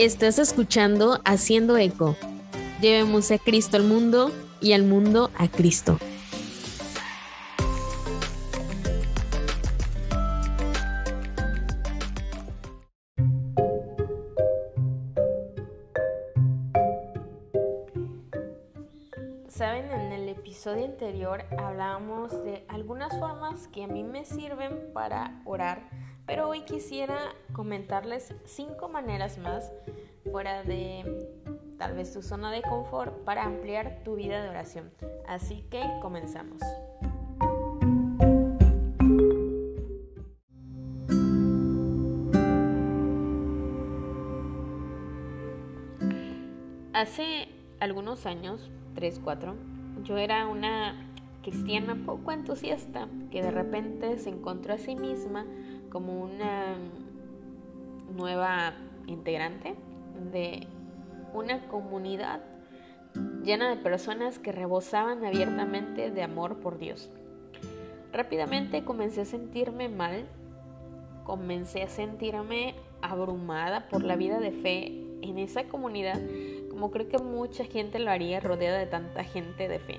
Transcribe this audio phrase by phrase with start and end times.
[0.00, 2.16] Estás escuchando Haciendo Eco.
[2.80, 5.98] Llevemos a Cristo al mundo y al mundo a Cristo.
[19.48, 25.42] Saben, en el episodio anterior hablábamos de algunas formas que a mí me sirven para
[25.44, 25.90] orar
[26.30, 29.72] pero hoy quisiera comentarles cinco maneras más
[30.30, 31.26] fuera de
[31.76, 34.92] tal vez tu zona de confort para ampliar tu vida de oración.
[35.26, 36.62] Así que comenzamos.
[46.92, 47.48] Hace
[47.80, 49.56] algunos años, 3, 4,
[50.04, 51.10] yo era una
[51.42, 55.44] cristiana poco entusiasta que de repente se encontró a sí misma
[55.90, 56.76] como una
[58.16, 58.74] nueva
[59.06, 59.74] integrante
[60.32, 60.66] de
[61.34, 62.40] una comunidad
[63.42, 67.10] llena de personas que rebosaban abiertamente de amor por Dios.
[68.12, 70.26] Rápidamente comencé a sentirme mal,
[71.24, 74.86] comencé a sentirme abrumada por la vida de fe
[75.22, 76.20] en esa comunidad,
[76.70, 79.98] como creo que mucha gente lo haría rodeada de tanta gente de fe.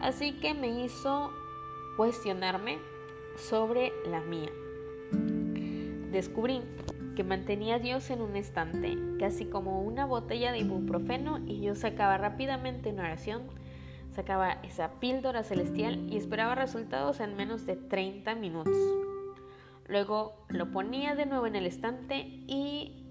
[0.00, 1.30] Así que me hizo
[1.96, 2.78] cuestionarme
[3.36, 4.50] sobre la mía
[6.10, 6.62] descubrí
[7.16, 11.74] que mantenía a Dios en un estante, casi como una botella de ibuprofeno, y yo
[11.74, 13.42] sacaba rápidamente una oración,
[14.14, 18.76] sacaba esa píldora celestial y esperaba resultados en menos de 30 minutos.
[19.88, 23.04] Luego lo ponía de nuevo en el estante y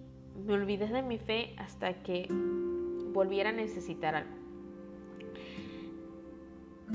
[0.46, 2.28] me olvidé de mi fe hasta que
[3.14, 4.40] volviera a necesitar algo.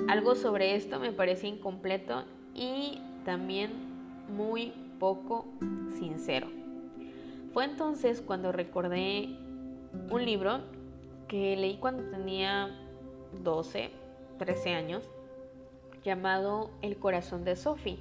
[0.09, 3.71] Algo sobre esto me parecía incompleto y también
[4.35, 5.47] muy poco
[5.99, 6.49] sincero.
[7.53, 9.37] Fue entonces cuando recordé
[10.11, 10.61] un libro
[11.29, 12.69] que leí cuando tenía
[13.43, 13.91] 12,
[14.39, 15.05] 13 años,
[16.05, 17.99] llamado El corazón de Sophie.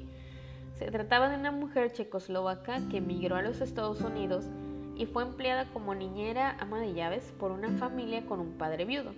[0.75, 4.45] Se trataba de una mujer checoslovaca que emigró a los Estados Unidos
[4.95, 9.13] y fue empleada como niñera ama de llaves por una familia con un padre viudo.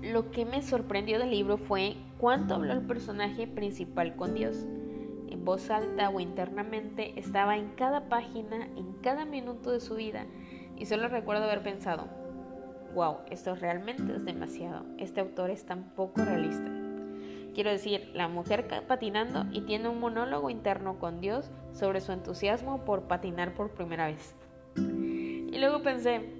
[0.00, 4.64] Lo que me sorprendió del libro fue cuánto habló el personaje principal con Dios
[5.42, 10.26] voz alta o internamente, estaba en cada página, en cada minuto de su vida,
[10.76, 12.08] y solo recuerdo haber pensado,
[12.94, 16.70] wow, esto realmente es demasiado, este autor es tan poco realista.
[17.54, 22.84] Quiero decir, la mujer patinando y tiene un monólogo interno con Dios sobre su entusiasmo
[22.84, 24.36] por patinar por primera vez.
[24.76, 26.32] Y luego pensé,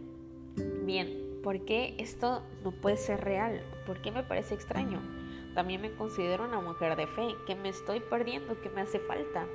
[0.84, 3.60] bien, ¿por qué esto no puede ser real?
[3.86, 5.19] ¿Por qué me parece extraño?
[5.54, 9.46] También me considero una mujer de fe, que me estoy perdiendo, que me hace falta.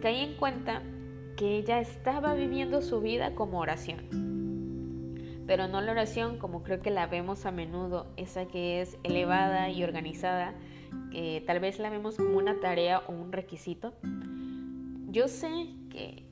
[0.00, 0.82] Caí en cuenta
[1.36, 5.14] que ella estaba viviendo su vida como oración,
[5.46, 9.68] pero no la oración como creo que la vemos a menudo, esa que es elevada
[9.70, 10.54] y organizada,
[11.10, 13.94] que tal vez la vemos como una tarea o un requisito.
[15.08, 16.29] Yo sé que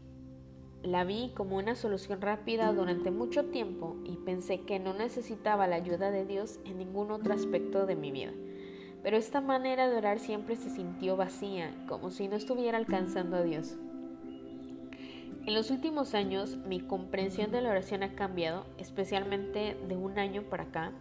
[0.82, 5.76] la vi como una solución rápida durante mucho tiempo y pensé que no necesitaba la
[5.76, 8.32] ayuda de Dios en ningún otro aspecto de mi vida.
[9.02, 13.42] Pero esta manera de orar siempre se sintió vacía, como si no estuviera alcanzando a
[13.42, 13.76] Dios.
[15.46, 20.42] En los últimos años mi comprensión de la oración ha cambiado, especialmente de un año
[20.42, 20.92] para acá.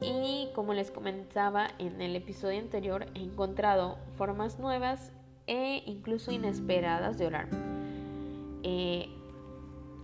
[0.00, 5.12] Y como les comentaba en el episodio anterior, he encontrado formas nuevas
[5.46, 7.81] e incluso inesperadas de orar.
[8.62, 9.08] Eh,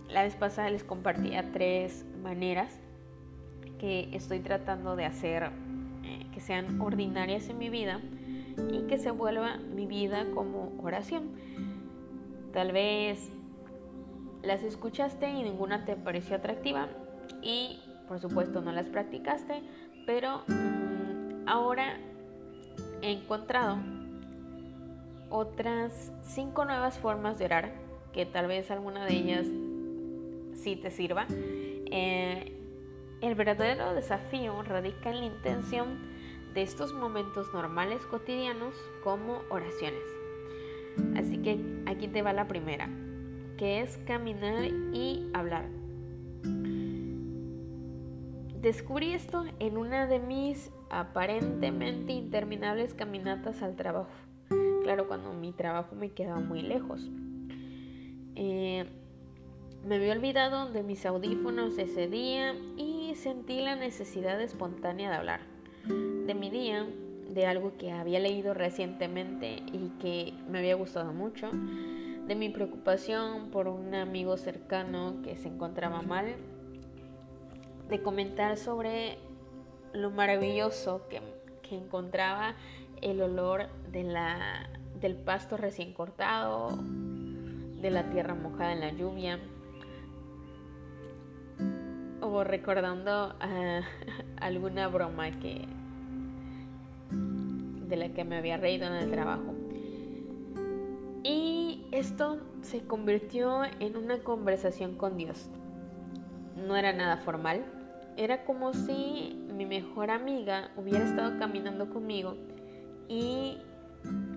[0.09, 2.79] la vez pasada les compartía tres maneras
[3.79, 5.51] que estoy tratando de hacer
[6.03, 8.01] eh, que sean ordinarias en mi vida
[8.71, 11.31] y que se vuelva mi vida como oración.
[12.53, 13.31] Tal vez
[14.41, 16.87] las escuchaste y ninguna te pareció atractiva
[17.41, 19.61] y por supuesto no las practicaste,
[20.05, 21.97] pero mm, ahora
[23.01, 23.77] he encontrado
[25.29, 27.71] otras cinco nuevas formas de orar
[28.13, 29.47] que tal vez alguna de ellas
[30.53, 31.27] sí te sirva.
[31.29, 32.53] Eh,
[33.21, 35.99] el verdadero desafío radica en la intención
[36.53, 38.73] de estos momentos normales cotidianos
[39.03, 40.03] como oraciones.
[41.15, 42.89] Así que aquí te va la primera,
[43.57, 45.65] que es caminar y hablar.
[48.61, 54.11] Descubrí esto en una de mis aparentemente interminables caminatas al trabajo.
[54.83, 57.09] Claro, cuando mi trabajo me quedaba muy lejos.
[58.41, 58.85] Eh,
[59.85, 65.41] me había olvidado de mis audífonos ese día y sentí la necesidad espontánea de hablar
[65.85, 66.87] de mi día,
[67.33, 73.49] de algo que había leído recientemente y que me había gustado mucho, de mi preocupación
[73.51, 76.37] por un amigo cercano que se encontraba mal,
[77.89, 79.17] de comentar sobre
[79.91, 81.21] lo maravilloso que,
[81.71, 82.55] encontraba
[83.01, 86.79] el olor del pasto recién cortado,
[87.81, 89.39] de la tierra mojada en la lluvia,
[92.21, 93.81] o recordando ah,
[94.37, 95.65] alguna broma que
[97.89, 99.55] de la que me había reído en el trabajo.
[101.23, 105.49] Y esto se convirtió en una conversación con Dios.
[106.55, 107.65] No era nada formal,
[108.15, 112.35] era como si mi mejor amiga hubiera estado caminando conmigo
[113.07, 113.57] y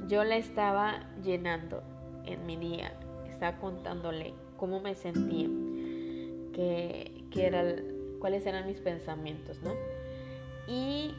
[0.09, 1.83] yo la estaba llenando
[2.25, 2.93] en mi día,
[3.43, 5.49] estaba contándole cómo me sentía,
[6.53, 7.11] que,
[8.21, 9.73] cuáles eran mis pensamientos, ¿no?
[10.69, 11.13] Y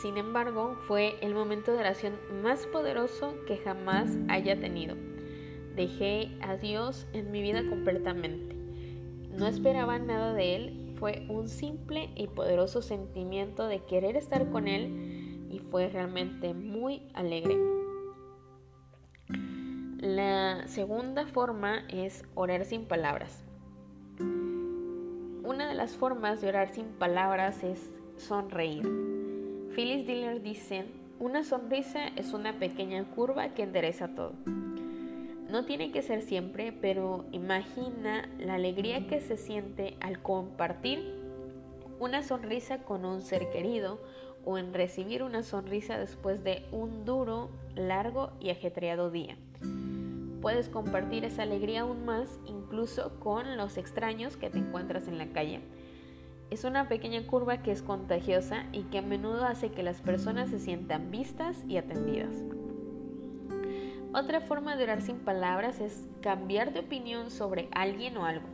[0.00, 2.12] sin embargo, fue el momento de oración
[2.44, 4.94] más poderoso que jamás haya tenido.
[5.74, 8.54] Dejé a Dios en mi vida completamente.
[9.36, 14.68] No esperaba nada de Él, fue un simple y poderoso sentimiento de querer estar con
[14.68, 17.79] Él y fue realmente muy alegre.
[20.00, 23.44] La segunda forma es orar sin palabras.
[24.18, 28.88] Una de las formas de orar sin palabras es sonreír.
[29.74, 30.86] Phyllis Diller dice,
[31.18, 34.32] una sonrisa es una pequeña curva que endereza todo.
[35.50, 41.14] No tiene que ser siempre, pero imagina la alegría que se siente al compartir
[41.98, 44.00] una sonrisa con un ser querido
[44.46, 49.36] o en recibir una sonrisa después de un duro, largo y ajetreado día.
[50.40, 55.32] Puedes compartir esa alegría aún más incluso con los extraños que te encuentras en la
[55.32, 55.60] calle
[56.50, 60.50] es una pequeña curva que es contagiosa y que a menudo hace que las personas
[60.50, 62.34] se sientan vistas y atendidas.
[64.12, 68.48] Otra forma de orar sin palabras es cambiar de opinión sobre alguien o algo.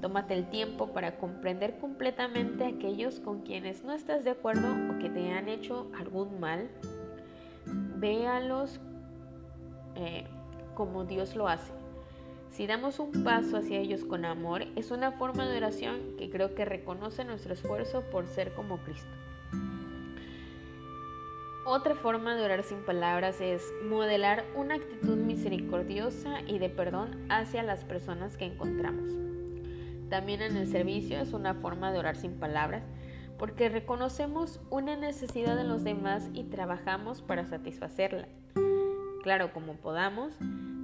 [0.00, 4.98] Tómate el tiempo para comprender completamente a aquellos con quienes no estás de acuerdo o
[5.00, 6.70] que te han hecho algún mal.
[7.96, 8.78] Véalos
[9.96, 10.28] eh,
[10.78, 11.72] como Dios lo hace.
[12.50, 16.54] Si damos un paso hacia ellos con amor, es una forma de oración que creo
[16.54, 19.10] que reconoce nuestro esfuerzo por ser como Cristo.
[21.66, 27.64] Otra forma de orar sin palabras es modelar una actitud misericordiosa y de perdón hacia
[27.64, 29.10] las personas que encontramos.
[30.08, 32.84] También en el servicio es una forma de orar sin palabras
[33.36, 38.28] porque reconocemos una necesidad en los demás y trabajamos para satisfacerla.
[39.22, 40.32] Claro, como podamos,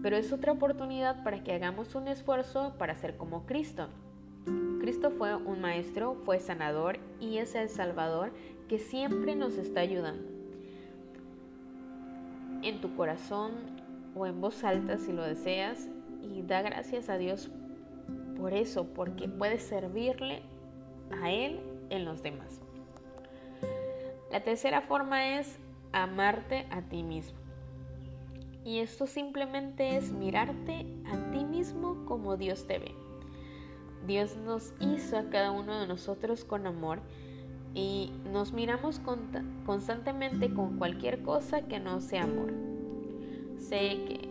[0.04, 3.88] pero es otra oportunidad para que hagamos un esfuerzo para ser como Cristo.
[4.78, 8.30] Cristo fue un maestro, fue sanador y es el Salvador
[8.68, 10.28] que siempre nos está ayudando.
[12.62, 13.52] En tu corazón
[14.14, 15.88] o en voz alta si lo deseas
[16.20, 17.50] y da gracias a Dios
[18.36, 20.42] por eso, porque puedes servirle
[21.22, 22.60] a Él en los demás.
[24.30, 25.58] La tercera forma es
[25.92, 27.43] amarte a ti mismo.
[28.64, 32.94] Y esto simplemente es mirarte a ti mismo como Dios te ve.
[34.06, 37.00] Dios nos hizo a cada uno de nosotros con amor
[37.74, 39.00] y nos miramos
[39.66, 42.52] constantemente con cualquier cosa que no sea amor.
[43.58, 44.28] Sé que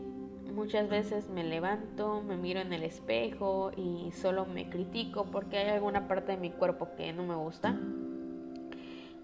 [0.53, 5.69] muchas veces me levanto, me miro en el espejo y solo me critico porque hay
[5.69, 7.77] alguna parte de mi cuerpo que no me gusta.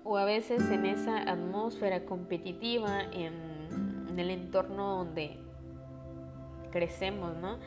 [0.03, 3.48] O a veces en esa atmósfera competitiva, en
[4.17, 5.37] el entorno donde
[6.71, 7.59] crecemos, ¿no?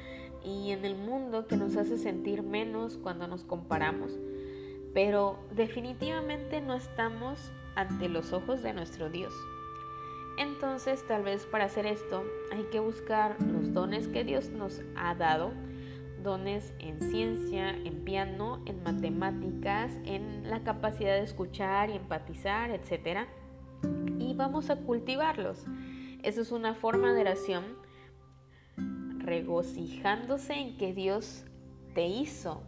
[0.45, 4.13] Y en el mundo que nos hace sentir menos cuando nos comparamos.
[4.95, 9.33] Pero definitivamente no estamos ante los ojos de nuestro Dios.
[10.39, 15.15] Entonces tal vez para hacer esto hay que buscar los dones que Dios nos ha
[15.15, 15.53] dado,
[16.23, 23.27] dones en ciencia, en piano, en matemáticas, en la capacidad de escuchar y empatizar, etc.
[24.19, 25.67] Y vamos a cultivarlos.
[26.23, 27.65] Eso es una forma de oración
[29.19, 31.45] regocijándose en que Dios
[31.95, 32.63] te hizo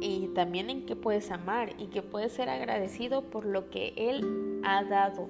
[0.00, 4.60] y también en que puedes amar y que puedes ser agradecido por lo que Él
[4.64, 5.28] ha dado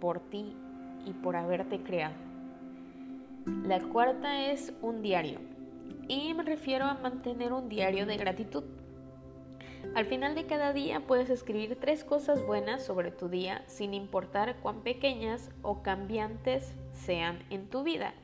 [0.00, 0.54] por ti
[1.06, 2.14] y por haberte creado.
[3.64, 5.40] La cuarta es un diario
[6.08, 8.64] y me refiero a mantener un diario de gratitud.
[9.94, 14.56] Al final de cada día puedes escribir tres cosas buenas sobre tu día sin importar
[14.56, 18.14] cuán pequeñas o cambiantes sean en tu vida.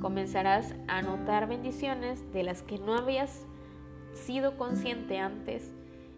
[0.00, 3.44] Comenzarás a notar bendiciones de las que no habías
[4.12, 5.74] sido consciente antes.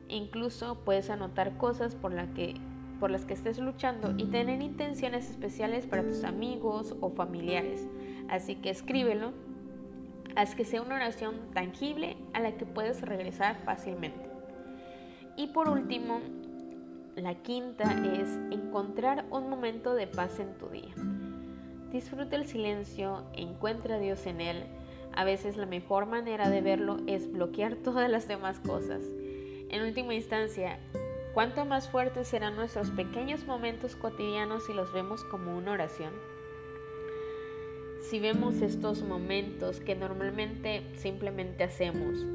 [0.08, 2.12] incluso puedes anotar cosas por
[3.00, 7.88] por las que estés luchando y tener intenciones especiales para tus amigos o familiares.
[8.28, 9.32] Así que escríbelo,
[10.36, 14.31] haz que sea una oración tangible a la que puedes regresar fácilmente.
[15.36, 16.20] Y por último,
[17.16, 20.94] la quinta es encontrar un momento de paz en tu día.
[21.90, 24.64] Disfruta el silencio, encuentra a Dios en él.
[25.14, 29.02] A veces la mejor manera de verlo es bloquear todas las demás cosas.
[29.70, 30.78] En última instancia,
[31.32, 36.12] cuánto más fuertes serán nuestros pequeños momentos cotidianos si los vemos como una oración.
[38.02, 42.26] Si vemos estos momentos que normalmente simplemente hacemos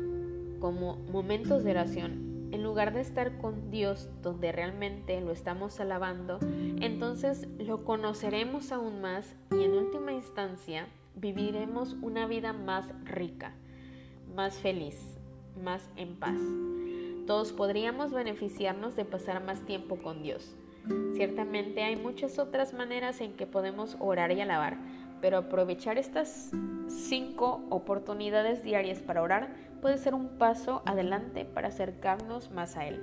[0.59, 6.39] como momentos de oración, en lugar de estar con Dios donde realmente lo estamos alabando,
[6.81, 13.53] entonces lo conoceremos aún más y en última instancia viviremos una vida más rica,
[14.35, 15.17] más feliz,
[15.63, 16.39] más en paz.
[17.25, 20.55] Todos podríamos beneficiarnos de pasar más tiempo con Dios.
[21.15, 24.77] Ciertamente hay muchas otras maneras en que podemos orar y alabar,
[25.21, 26.51] pero aprovechar estas
[26.87, 29.49] cinco oportunidades diarias para orar
[29.81, 33.01] puede ser un paso adelante para acercarnos más a Él.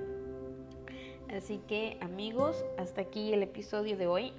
[1.34, 4.32] Así que amigos, hasta aquí el episodio de hoy.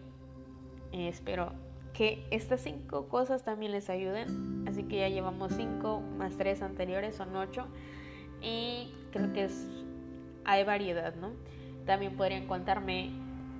[0.92, 1.52] Eh, espero
[1.94, 4.66] que estas cinco cosas también les ayuden.
[4.68, 7.66] Así que ya llevamos cinco más tres anteriores, son ocho.
[8.42, 9.50] Y creo que
[10.46, 11.32] hay variedad, ¿no?
[11.86, 13.12] También podrían contarme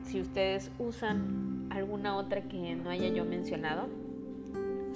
[0.04, 3.88] si ustedes usan alguna otra que no haya yo mencionado.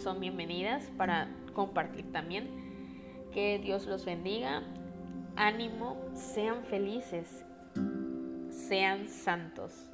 [0.02, 2.48] Son bienvenidas para compartir también.
[3.34, 4.64] Que Dios los bendiga.
[5.36, 7.46] Ánimo, sean felices,
[8.50, 9.90] sean santos.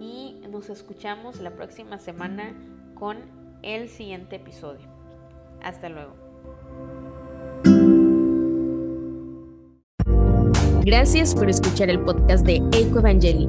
[0.00, 2.54] Y nos escuchamos la próxima semana
[2.94, 3.18] con
[3.62, 4.86] el siguiente episodio.
[5.60, 6.14] Hasta luego.
[10.84, 13.48] Gracias por escuchar el podcast de Eco Evangeli.